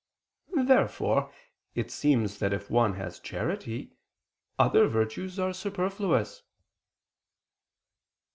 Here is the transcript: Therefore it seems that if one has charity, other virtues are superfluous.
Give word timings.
Therefore 0.63 1.31
it 1.75 1.91
seems 1.91 2.39
that 2.39 2.53
if 2.53 2.71
one 2.71 2.95
has 2.95 3.19
charity, 3.19 3.93
other 4.57 4.87
virtues 4.87 5.37
are 5.37 5.53
superfluous. 5.53 6.41